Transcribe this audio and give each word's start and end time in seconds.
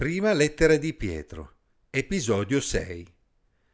Prima 0.00 0.32
lettera 0.32 0.78
di 0.78 0.94
Pietro, 0.94 1.56
episodio 1.90 2.58
6. 2.58 3.06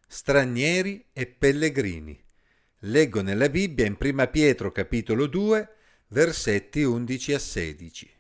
Stranieri 0.09 1.05
e 1.13 1.27
pellegrini. 1.27 2.21
Leggo 2.81 3.23
nella 3.23 3.49
Bibbia 3.49 3.87
in 3.87 3.97
Prima 3.97 4.27
Pietro 4.27 4.73
capitolo 4.73 5.29
2, 5.29 5.69
versetti 6.09 6.83
11 6.83 7.33
a 7.33 7.39
16. 7.39 8.11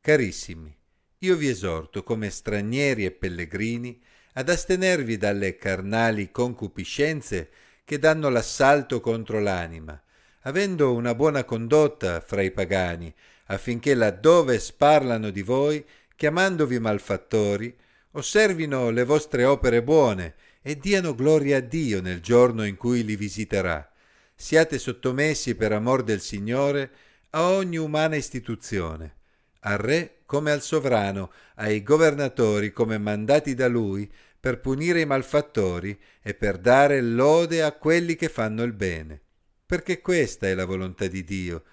Carissimi, 0.00 0.72
io 1.18 1.34
vi 1.34 1.48
esorto 1.48 2.04
come 2.04 2.30
stranieri 2.30 3.04
e 3.04 3.10
pellegrini 3.10 4.00
ad 4.34 4.48
astenervi 4.48 5.16
dalle 5.16 5.56
carnali 5.56 6.30
concupiscenze 6.30 7.50
che 7.84 7.98
danno 7.98 8.28
l'assalto 8.28 9.00
contro 9.00 9.40
l'anima, 9.40 10.00
avendo 10.42 10.94
una 10.94 11.16
buona 11.16 11.42
condotta 11.42 12.20
fra 12.20 12.42
i 12.42 12.52
pagani, 12.52 13.12
affinché 13.46 13.94
laddove 13.94 14.60
sparlano 14.60 15.30
di 15.30 15.42
voi 15.42 15.84
chiamandovi 16.16 16.80
malfattori, 16.80 17.76
osservino 18.12 18.90
le 18.90 19.04
vostre 19.04 19.44
opere 19.44 19.82
buone 19.82 20.34
e 20.62 20.76
diano 20.78 21.14
gloria 21.14 21.58
a 21.58 21.60
Dio 21.60 22.00
nel 22.00 22.20
giorno 22.20 22.64
in 22.64 22.76
cui 22.76 23.04
li 23.04 23.14
visiterà. 23.14 23.88
Siate 24.34 24.78
sottomessi 24.78 25.54
per 25.54 25.72
amor 25.72 26.02
del 26.02 26.20
Signore 26.20 26.90
a 27.30 27.50
ogni 27.50 27.76
umana 27.76 28.16
istituzione, 28.16 29.16
al 29.60 29.78
Re 29.78 30.22
come 30.24 30.50
al 30.50 30.62
sovrano, 30.62 31.30
ai 31.56 31.82
governatori 31.82 32.72
come 32.72 32.98
mandati 32.98 33.54
da 33.54 33.68
Lui, 33.68 34.10
per 34.40 34.60
punire 34.60 35.00
i 35.00 35.06
malfattori 35.06 35.98
e 36.22 36.34
per 36.34 36.58
dare 36.58 37.00
lode 37.00 37.62
a 37.62 37.72
quelli 37.72 38.16
che 38.16 38.28
fanno 38.28 38.62
il 38.62 38.72
bene. 38.72 39.20
Perché 39.66 40.00
questa 40.00 40.46
è 40.46 40.54
la 40.54 40.64
volontà 40.64 41.06
di 41.06 41.24
Dio, 41.24 41.64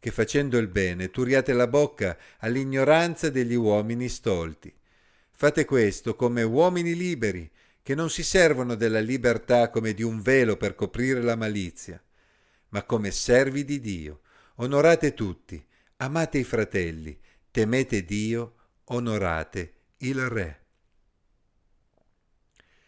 che 0.00 0.10
facendo 0.10 0.56
il 0.56 0.66
bene 0.66 1.10
turiate 1.10 1.52
la 1.52 1.66
bocca 1.68 2.16
all'ignoranza 2.38 3.28
degli 3.28 3.54
uomini 3.54 4.08
stolti. 4.08 4.74
Fate 5.30 5.66
questo 5.66 6.16
come 6.16 6.42
uomini 6.42 6.96
liberi, 6.96 7.48
che 7.82 7.94
non 7.94 8.10
si 8.10 8.22
servono 8.22 8.74
della 8.74 9.00
libertà 9.00 9.68
come 9.68 9.92
di 9.94 10.02
un 10.02 10.20
velo 10.22 10.56
per 10.56 10.74
coprire 10.74 11.20
la 11.22 11.36
malizia, 11.36 12.02
ma 12.70 12.82
come 12.84 13.10
servi 13.10 13.64
di 13.64 13.78
Dio. 13.78 14.20
Onorate 14.56 15.14
tutti, 15.14 15.62
amate 15.96 16.38
i 16.38 16.44
fratelli, 16.44 17.18
temete 17.50 18.04
Dio, 18.04 18.54
onorate 18.84 19.72
il 19.98 20.28
Re. 20.28 20.64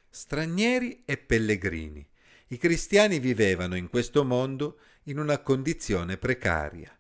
Stranieri 0.09 1.03
e 1.05 1.17
pellegrini. 1.17 2.07
I 2.49 2.59
cristiani 2.59 3.19
vivevano 3.19 3.77
in 3.77 3.89
questo 3.89 4.25
mondo 4.25 4.79
in 5.05 5.19
una 5.19 5.39
condizione 5.39 6.19
precaria. 6.19 6.95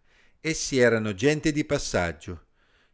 Essi 0.45 0.81
erano 0.81 1.15
gente 1.15 1.53
di 1.53 1.65
passaggio, 1.65 2.47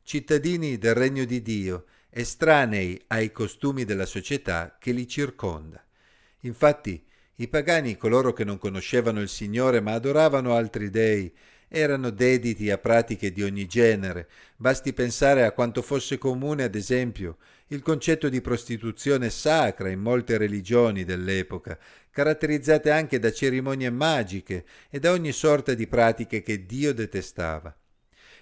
cittadini 0.03 0.77
del 0.77 0.93
regno 0.93 1.25
di 1.25 1.41
Dio, 1.41 1.87
estranei 2.11 3.03
ai 3.07 3.33
costumi 3.33 3.87
della 3.87 4.05
società 4.05 4.77
che 4.79 4.93
li 4.93 5.09
circonda. 5.09 5.83
Infatti, 6.41 7.03
i 7.37 7.49
pagani, 7.49 7.97
coloro 7.97 8.35
che 8.35 8.45
non 8.45 8.59
conoscevano 8.59 9.23
il 9.23 9.31
Signore 9.31 9.81
ma 9.81 9.95
adoravano 9.95 10.55
altri 10.55 10.91
dei, 10.91 11.35
erano 11.69 12.11
dediti 12.11 12.71
a 12.71 12.79
pratiche 12.79 13.31
di 13.31 13.43
ogni 13.43 13.67
genere. 13.67 14.29
Basti 14.57 14.93
pensare 14.93 15.45
a 15.45 15.53
quanto 15.53 15.83
fosse 15.83 16.19
comune, 16.19 16.65
ad 16.65 16.75
esempio, 16.75 17.37
il 17.69 17.83
concetto 17.83 18.29
di 18.29 18.41
prostituzione 18.41 19.31
sacra 19.31 19.91
in 19.91 20.01
molte 20.01 20.39
religioni 20.39 21.05
dell'epoca, 21.05 21.79
caratterizzate 22.11 22.91
anche 22.91 23.19
da 23.19 23.31
cerimonie 23.31 23.91
magiche 23.91 24.65
e 24.91 24.99
da 24.99 25.13
ogni 25.13 25.33
sorta 25.33 25.75
di 25.75 25.87
pratiche 25.87 26.43
che 26.43 26.65
Dio 26.65 26.95
detestava. 26.95 27.77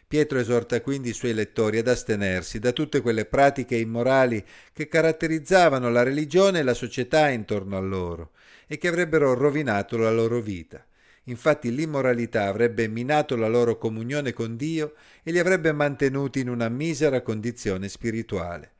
Pietro 0.09 0.39
esorta 0.39 0.81
quindi 0.81 1.09
i 1.09 1.15
suoi 1.15 1.35
lettori 1.35 1.79
ad 1.79 1.89
astenersi 1.89 2.61
da 2.61 2.71
tutte 2.71 3.01
quelle 3.01 3.25
pratiche 3.25 3.75
immorali 3.75 4.45
che 4.73 4.87
caratterizzavano 4.87 5.91
la 5.91 6.05
religione 6.05 6.61
e 6.61 6.63
la 6.63 6.75
società 6.75 7.29
intorno 7.29 7.77
a 7.77 7.81
loro 7.81 8.31
e 8.69 8.79
che 8.79 8.87
avrebbero 8.87 9.35
rovinato 9.35 9.97
la 9.97 10.13
loro 10.13 10.41
vita. 10.41 10.87
Infatti 11.29 11.75
l'immoralità 11.75 12.47
avrebbe 12.47 12.87
minato 12.89 13.37
la 13.37 13.49
loro 13.49 13.79
comunione 13.79 14.33
con 14.33 14.57
Dio 14.57 14.95
e 15.23 15.33
li 15.33 15.39
avrebbe 15.39 15.73
mantenuti 15.73 16.41
in 16.41 16.49
una 16.49 16.69
misera 16.69 17.23
condizione 17.23 17.89
spirituale. 17.89 18.73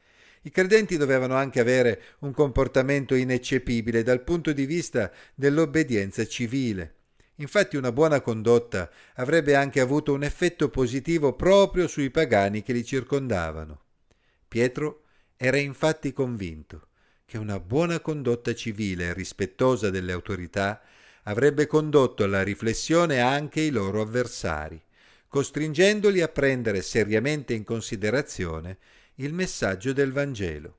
I 0.43 0.51
credenti 0.53 0.97
dovevano 0.97 1.35
anche 1.35 1.59
avere 1.59 2.03
un 2.21 2.33
comportamento 2.33 3.17
ineccepibile 3.17 4.05
dal 4.05 4.23
punto 4.23 4.53
di 4.53 4.65
vista 4.65 5.11
dell'obbedienza 5.35 6.25
civile. 6.25 6.95
Infatti 7.37 7.77
una 7.77 7.91
buona 7.91 8.21
condotta 8.21 8.91
avrebbe 9.15 9.57
anche 9.57 9.81
avuto 9.81 10.13
un 10.13 10.23
effetto 10.23 10.71
positivo 10.71 11.35
proprio 11.35 11.89
sui 11.89 12.11
pagani 12.11 12.63
che 12.63 12.73
li 12.73 12.85
circondavano. 12.85 13.81
Pietro 14.47 15.03
era 15.37 15.57
infatti 15.57 16.13
convinto 16.13 16.89
che 17.27 17.39
una 17.39 17.59
buona 17.59 17.99
condotta 17.99 18.55
civile 18.55 19.13
rispettosa 19.13 19.91
delle 19.91 20.13
autorità 20.13 20.81
avrebbe 21.29 21.67
condotto 21.67 22.25
alla 22.25 22.43
riflessione 22.43 23.21
anche 23.21 23.61
i 23.61 23.71
loro 23.71 24.01
avversari, 24.01 24.81
costringendoli 25.29 26.21
a 26.21 26.29
prendere 26.29 26.83
seriamente 26.83 27.53
in 27.55 27.65
considerazione 27.65 28.79
il 29.17 29.33
messaggio 29.33 29.93
del 29.93 30.13
Vangelo. 30.13 30.79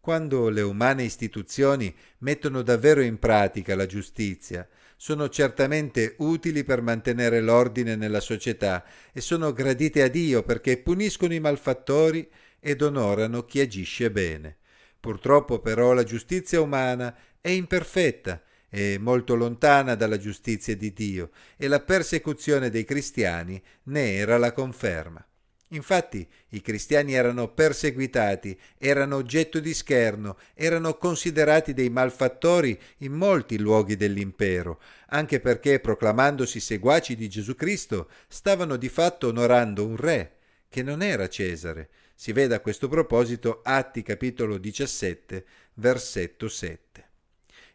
Quando 0.00 0.48
le 0.50 0.60
umane 0.60 1.04
istituzioni 1.04 1.94
mettono 2.18 2.62
davvero 2.62 3.00
in 3.00 3.18
pratica 3.18 3.74
la 3.74 3.86
giustizia, 3.86 4.68
sono 4.98 5.28
certamente 5.28 6.14
utili 6.18 6.62
per 6.62 6.80
mantenere 6.80 7.40
l'ordine 7.40 7.96
nella 7.96 8.20
società 8.20 8.84
e 9.12 9.20
sono 9.20 9.52
gradite 9.52 10.02
a 10.02 10.08
Dio 10.08 10.42
perché 10.42 10.78
puniscono 10.78 11.34
i 11.34 11.40
malfattori 11.40 12.28
ed 12.60 12.82
onorano 12.82 13.44
chi 13.44 13.60
agisce 13.60 14.10
bene. 14.10 14.56
Purtroppo 15.00 15.60
però 15.60 15.92
la 15.92 16.04
giustizia 16.04 16.60
umana 16.60 17.14
è 17.40 17.48
imperfetta 17.48 18.40
e 18.68 18.98
molto 18.98 19.34
lontana 19.34 19.94
dalla 19.94 20.18
giustizia 20.18 20.76
di 20.76 20.92
Dio 20.92 21.30
e 21.56 21.68
la 21.68 21.80
persecuzione 21.80 22.70
dei 22.70 22.84
cristiani 22.84 23.62
ne 23.84 24.14
era 24.14 24.38
la 24.38 24.52
conferma. 24.52 25.24
Infatti 25.70 26.26
i 26.50 26.60
cristiani 26.60 27.14
erano 27.14 27.48
perseguitati, 27.48 28.56
erano 28.78 29.16
oggetto 29.16 29.58
di 29.58 29.74
scherno, 29.74 30.38
erano 30.54 30.96
considerati 30.96 31.74
dei 31.74 31.90
malfattori 31.90 32.78
in 32.98 33.12
molti 33.12 33.58
luoghi 33.58 33.96
dell'impero, 33.96 34.80
anche 35.08 35.40
perché 35.40 35.80
proclamandosi 35.80 36.60
seguaci 36.60 37.16
di 37.16 37.28
Gesù 37.28 37.56
Cristo 37.56 38.08
stavano 38.28 38.76
di 38.76 38.88
fatto 38.88 39.28
onorando 39.28 39.84
un 39.84 39.96
re, 39.96 40.36
che 40.68 40.84
non 40.84 41.02
era 41.02 41.28
Cesare. 41.28 41.88
Si 42.14 42.32
vede 42.32 42.54
a 42.54 42.60
questo 42.60 42.86
proposito 42.88 43.60
Atti 43.64 44.02
capitolo 44.02 44.58
17, 44.58 45.44
versetto 45.74 46.48
7. 46.48 47.05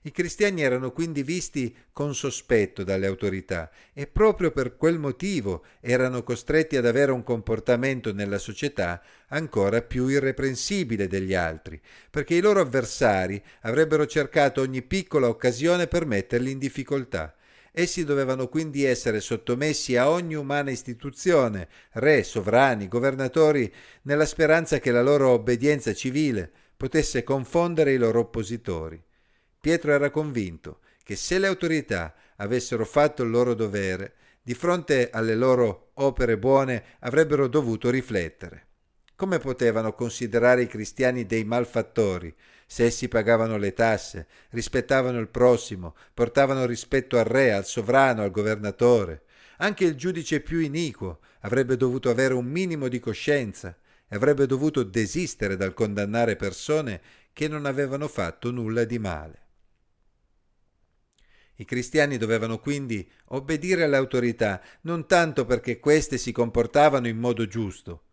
I 0.04 0.12
cristiani 0.12 0.64
erano 0.64 0.92
quindi 0.92 1.22
visti 1.22 1.76
con 1.92 2.16
sospetto 2.16 2.84
dalle 2.84 3.06
autorità 3.06 3.70
e 3.94 4.08
proprio 4.08 4.50
per 4.50 4.76
quel 4.76 4.98
motivo 4.98 5.64
erano 5.80 6.24
costretti 6.24 6.76
ad 6.76 6.88
avere 6.88 7.12
un 7.12 7.22
comportamento 7.22 8.12
nella 8.12 8.40
società 8.40 9.00
ancora 9.28 9.84
più 9.84 10.08
irreprensibile 10.08 11.08
degli 11.08 11.36
altri, 11.36 11.80
perché 12.10 12.34
i 12.34 12.42
loro 12.42 12.62
avversari 12.62 13.40
avrebbero 13.62 14.08
cercato 14.08 14.62
ogni 14.62 14.82
piccola 14.82 15.28
occasione 15.28 15.86
per 15.86 16.08
metterli 16.08 16.50
in 16.50 16.58
difficoltà. 16.58 17.36
Essi 17.72 18.04
dovevano 18.04 18.48
quindi 18.48 18.84
essere 18.84 19.20
sottomessi 19.20 19.96
a 19.98 20.10
ogni 20.10 20.34
umana 20.34 20.72
istituzione, 20.72 21.68
re, 21.92 22.24
sovrani, 22.24 22.88
governatori, 22.88 23.72
nella 24.04 24.26
speranza 24.26 24.80
che 24.80 24.90
la 24.90 25.04
loro 25.04 25.30
obbedienza 25.30 25.94
civile 25.94 26.52
potesse 26.76 27.24
confondere 27.24 27.94
i 27.94 27.98
loro 27.98 28.22
oppositori. 28.22 29.00
Pietro 29.62 29.92
era 29.92 30.10
convinto 30.10 30.80
che 31.04 31.16
se 31.16 31.38
le 31.38 31.46
autorità 31.46 32.16
avessero 32.38 32.84
fatto 32.84 33.22
il 33.22 33.30
loro 33.30 33.54
dovere, 33.54 34.16
di 34.42 34.56
fronte 34.56 35.12
alle 35.12 35.36
loro 35.36 35.92
opere 35.96 36.40
buone 36.40 36.84
avrebbero 37.02 37.48
dovuto 37.48 37.92
riflettere. 37.92 38.66
Come 39.16 39.38
potevano 39.38 39.94
considerare 39.94 40.64
i 40.64 40.68
cristiani 40.68 41.28
dei 41.28 41.44
malfattori 41.44 42.34
se 42.66 42.86
essi 42.86 43.08
pagavano 43.08 43.58
le 43.58 43.74
tasse, 43.74 44.26
rispettavano 44.50 45.20
il 45.20 45.28
prossimo, 45.28 45.96
portavano 46.12 46.66
rispetto 46.66 47.20
al 47.20 47.26
re, 47.26 47.54
al 47.54 47.66
sovrano, 47.66 48.24
al 48.24 48.32
governatore? 48.32 49.26
Anche 49.58 49.86
il 49.86 49.94
giudice 49.94 50.40
più 50.40 50.58
iniquo 50.58 51.20
avrebbe 51.42 51.78
dovuto 51.78 52.10
avere 52.10 52.34
un 52.34 52.46
minimo 52.46 52.88
di 52.88 53.00
coscienza 53.00 53.78
e 54.08 54.16
avrebbe 54.16 54.48
dovuto 54.48 54.82
desistere 54.82 55.56
dal 55.56 55.76
condannare 55.76 56.36
persone 56.36 57.00
che 57.32 57.48
non 57.48 57.68
avevano 57.68 58.08
fatto 58.08 58.50
nulla 58.50 58.86
di 58.86 58.98
male. 58.98 59.41
I 61.62 61.66
cristiani 61.66 62.18
dovevano 62.18 62.58
quindi 62.58 63.08
obbedire 63.26 63.84
alle 63.84 63.96
autorità, 63.96 64.60
non 64.82 65.06
tanto 65.06 65.46
perché 65.46 65.80
queste 65.80 66.18
si 66.18 66.32
comportavano 66.32 67.08
in 67.08 67.20
modo 67.20 67.46
giusto, 67.46 68.06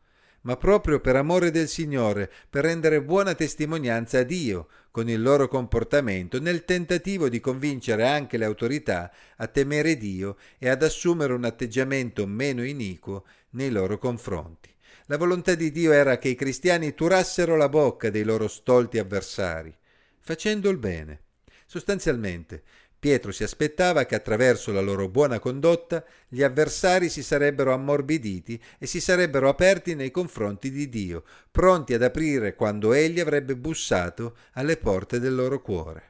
ma 0.42 0.58
proprio 0.58 1.00
per 1.00 1.16
amore 1.16 1.50
del 1.50 1.66
Signore, 1.66 2.30
per 2.50 2.64
rendere 2.64 3.02
buona 3.02 3.34
testimonianza 3.34 4.18
a 4.18 4.22
Dio 4.22 4.68
con 4.90 5.08
il 5.08 5.22
loro 5.22 5.48
comportamento, 5.48 6.38
nel 6.38 6.66
tentativo 6.66 7.30
di 7.30 7.40
convincere 7.40 8.06
anche 8.06 8.36
le 8.36 8.44
autorità 8.44 9.10
a 9.36 9.46
temere 9.46 9.96
Dio 9.96 10.36
e 10.58 10.68
ad 10.68 10.82
assumere 10.82 11.32
un 11.32 11.44
atteggiamento 11.44 12.26
meno 12.26 12.62
iniquo 12.62 13.24
nei 13.52 13.70
loro 13.70 13.96
confronti. 13.96 14.68
La 15.06 15.16
volontà 15.16 15.54
di 15.54 15.72
Dio 15.72 15.92
era 15.92 16.18
che 16.18 16.28
i 16.28 16.34
cristiani 16.34 16.92
turassero 16.92 17.56
la 17.56 17.70
bocca 17.70 18.10
dei 18.10 18.24
loro 18.24 18.46
stolti 18.46 18.98
avversari, 18.98 19.74
facendo 20.20 20.68
il 20.68 20.76
bene. 20.76 21.22
Sostanzialmente, 21.70 22.62
Pietro 23.00 23.30
si 23.30 23.44
aspettava 23.44 24.06
che 24.06 24.16
attraverso 24.16 24.72
la 24.72 24.80
loro 24.80 25.08
buona 25.08 25.38
condotta 25.38 26.04
gli 26.26 26.42
avversari 26.42 27.08
si 27.08 27.22
sarebbero 27.22 27.72
ammorbiditi 27.72 28.60
e 28.76 28.86
si 28.86 29.00
sarebbero 29.00 29.48
aperti 29.48 29.94
nei 29.94 30.10
confronti 30.10 30.70
di 30.72 30.88
Dio, 30.88 31.22
pronti 31.50 31.94
ad 31.94 32.02
aprire 32.02 32.56
quando 32.56 32.92
egli 32.92 33.20
avrebbe 33.20 33.54
bussato 33.54 34.36
alle 34.54 34.76
porte 34.76 35.20
del 35.20 35.36
loro 35.36 35.62
cuore. 35.62 36.06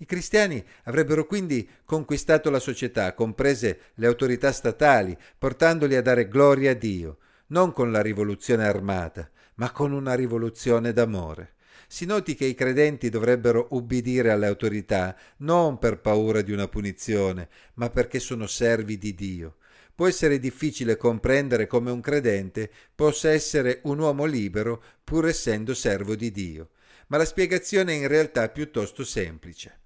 I 0.00 0.04
cristiani 0.04 0.62
avrebbero 0.84 1.24
quindi 1.24 1.68
conquistato 1.86 2.50
la 2.50 2.60
società, 2.60 3.14
comprese 3.14 3.80
le 3.94 4.06
autorità 4.06 4.52
statali, 4.52 5.16
portandoli 5.38 5.96
a 5.96 6.02
dare 6.02 6.28
gloria 6.28 6.72
a 6.72 6.74
Dio, 6.74 7.18
non 7.48 7.72
con 7.72 7.90
la 7.90 8.02
rivoluzione 8.02 8.66
armata, 8.66 9.30
ma 9.54 9.70
con 9.72 9.92
una 9.92 10.12
rivoluzione 10.12 10.92
d'amore. 10.92 11.54
Si 11.86 12.04
noti 12.04 12.34
che 12.34 12.44
i 12.44 12.54
credenti 12.54 13.08
dovrebbero 13.08 13.68
ubbidire 13.70 14.30
alle 14.30 14.46
autorità 14.46 15.16
non 15.38 15.78
per 15.78 16.00
paura 16.00 16.42
di 16.42 16.52
una 16.52 16.68
punizione, 16.68 17.48
ma 17.74 17.90
perché 17.90 18.18
sono 18.18 18.46
servi 18.46 18.98
di 18.98 19.14
Dio. 19.14 19.56
Può 19.94 20.06
essere 20.06 20.38
difficile 20.38 20.96
comprendere 20.96 21.66
come 21.66 21.90
un 21.90 22.00
credente 22.00 22.70
possa 22.94 23.30
essere 23.30 23.80
un 23.84 23.98
uomo 23.98 24.24
libero 24.24 24.82
pur 25.02 25.26
essendo 25.26 25.74
servo 25.74 26.14
di 26.14 26.30
Dio, 26.30 26.70
ma 27.08 27.16
la 27.16 27.24
spiegazione 27.24 27.92
è 27.92 27.96
in 27.96 28.08
realtà 28.08 28.48
piuttosto 28.48 29.04
semplice. 29.04 29.80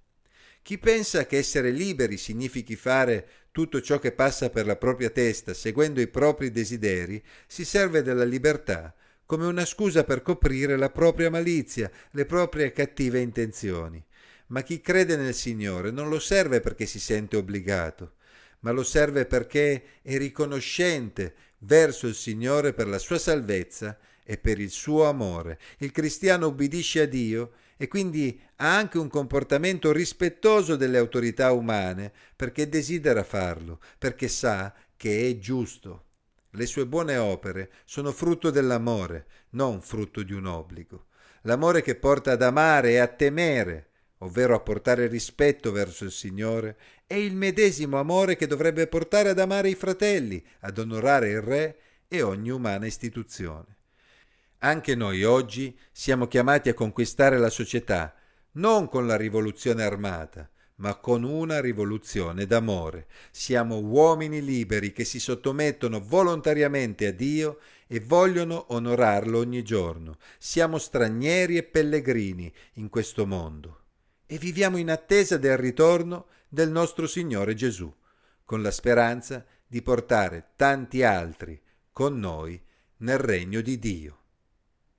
Chi 0.62 0.79
pensa 0.79 1.27
che 1.27 1.39
essere 1.39 1.71
liberi 1.71 2.17
significhi 2.17 2.77
fare 2.77 3.27
tutto 3.50 3.81
ciò 3.81 3.99
che 3.99 4.12
passa 4.12 4.49
per 4.50 4.65
la 4.65 4.77
propria 4.77 5.11
testa, 5.11 5.55
seguendo 5.55 6.00
i 6.00 6.09
propri 6.09 6.50
desideri, 6.50 7.23
si 7.47 7.65
serve 7.65 8.03
della 8.03 8.25
libertà 8.25 8.94
come 9.32 9.46
una 9.46 9.64
scusa 9.64 10.05
per 10.05 10.20
coprire 10.20 10.76
la 10.76 10.90
propria 10.90 11.31
malizia, 11.31 11.90
le 12.11 12.26
proprie 12.26 12.70
cattive 12.70 13.19
intenzioni. 13.19 14.05
Ma 14.49 14.61
chi 14.61 14.82
crede 14.82 15.17
nel 15.17 15.32
Signore 15.32 15.90
non 15.90 16.11
lo 16.11 16.19
serve 16.19 16.61
perché 16.61 16.84
si 16.84 17.00
sente 17.00 17.38
obbligato, 17.38 18.17
ma 18.58 18.73
lo 18.73 18.82
serve 18.82 19.25
perché 19.25 19.84
è 20.02 20.19
riconoscente 20.19 21.34
verso 21.61 22.06
il 22.08 22.14
Signore 22.14 22.75
per 22.75 22.87
la 22.88 22.99
sua 22.99 23.19
salvezza 23.19 23.99
e 24.23 24.37
per 24.37 24.61
il 24.61 24.69
suo 24.69 25.05
amore. 25.05 25.58
Il 25.79 25.93
cristiano 25.93 26.49
ubbidisce 26.49 27.00
a 27.00 27.06
Dio 27.06 27.52
e 27.79 27.88
quindi 27.88 28.38
ha 28.56 28.76
anche 28.76 28.99
un 28.99 29.08
comportamento 29.08 29.93
rispettoso 29.93 30.76
delle 30.76 30.99
autorità 30.99 31.52
umane 31.52 32.12
perché 32.37 32.69
desidera 32.69 33.25
farlo, 33.25 33.81
perché 33.96 34.29
sa 34.29 34.75
che 34.94 35.31
è 35.31 35.38
giusto. 35.38 36.08
Le 36.55 36.67
sue 36.67 36.87
buone 36.87 37.17
opere 37.17 37.71
sono 37.87 38.13
frutto 38.13 38.51
dell'amore, 38.51 39.27
non 39.51 39.81
frutto 39.81 40.23
di 40.23 40.35
un 40.35 40.45
obbligo. 40.45 41.07
L'amore 41.43 41.81
che 41.81 41.95
porta 41.95 42.33
ad 42.33 42.43
amare 42.43 42.91
e 42.91 42.99
a 42.99 43.07
temere, 43.07 43.91
ovvero 44.19 44.55
a 44.55 44.61
portare 44.61 45.07
rispetto 45.07 45.73
verso 45.73 46.05
il 46.05 46.13
Signore, 46.13 46.77
è 47.07 47.15
il 47.15 47.35
medesimo 47.35 47.99
amore 47.99 48.37
che 48.37 48.47
dovrebbe 48.47 48.87
portare 48.87 49.31
ad 49.31 49.39
amare 49.39 49.71
i 49.71 49.75
fratelli, 49.75 50.45
ad 50.61 50.77
onorare 50.77 51.31
il 51.31 51.41
Re 51.41 51.79
e 52.07 52.21
ogni 52.21 52.51
umana 52.51 52.85
istituzione. 52.85 53.79
Anche 54.59 54.95
noi 54.95 55.25
oggi 55.25 55.77
siamo 55.91 56.29
chiamati 56.29 56.69
a 56.69 56.75
conquistare 56.75 57.39
la 57.39 57.51
società, 57.51 58.15
non 58.53 58.89
con 58.89 59.07
la 59.07 59.17
rivoluzione 59.17 59.85
armata, 59.85 60.51
ma 60.82 60.96
con 60.96 61.23
una 61.23 61.61
rivoluzione 61.61 62.44
d'amore. 62.44 63.06
Siamo 63.31 63.79
uomini 63.79 64.43
liberi 64.43 64.93
che 64.93 65.05
si 65.05 65.20
sottomettono 65.20 66.00
volontariamente 66.00 67.06
a 67.06 67.12
Dio 67.12 67.61
e 67.87 68.00
vogliono 68.00 68.67
onorarlo 68.70 69.38
ogni 69.38 69.62
giorno. 69.62 70.17
Siamo 70.38 70.79
stranieri 70.79 71.56
e 71.56 71.62
pellegrini 71.62 72.52
in 72.75 72.88
questo 72.88 73.26
mondo 73.26 73.79
e 74.26 74.38
viviamo 74.38 74.76
in 74.76 74.90
attesa 74.90 75.37
del 75.37 75.56
ritorno 75.56 76.26
del 76.49 76.70
nostro 76.70 77.06
Signore 77.06 77.55
Gesù, 77.55 77.93
con 78.44 78.61
la 78.61 78.73
speranza 78.73 79.46
di 79.64 79.82
portare 79.82 80.50
tanti 80.56 81.05
altri 81.05 81.61
con 81.93 82.19
noi 82.19 82.61
nel 82.99 83.19
regno 83.19 83.61
di 83.61 83.79
Dio. 83.79 84.22